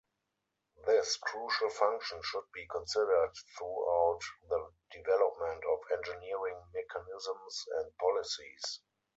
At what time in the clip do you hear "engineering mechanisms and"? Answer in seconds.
5.99-7.95